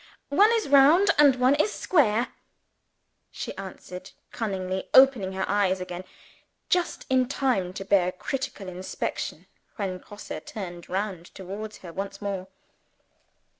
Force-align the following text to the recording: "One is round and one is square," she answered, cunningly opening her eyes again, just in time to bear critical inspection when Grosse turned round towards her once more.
"One 0.29 0.51
is 0.53 0.67
round 0.67 1.11
and 1.19 1.35
one 1.35 1.53
is 1.53 1.71
square," 1.71 2.29
she 3.29 3.55
answered, 3.55 4.09
cunningly 4.31 4.89
opening 4.95 5.33
her 5.33 5.45
eyes 5.47 5.79
again, 5.79 6.05
just 6.69 7.05
in 7.07 7.27
time 7.27 7.71
to 7.73 7.85
bear 7.85 8.11
critical 8.11 8.67
inspection 8.67 9.45
when 9.75 9.99
Grosse 9.99 10.31
turned 10.47 10.89
round 10.89 11.27
towards 11.35 11.77
her 11.85 11.93
once 11.93 12.19
more. 12.19 12.47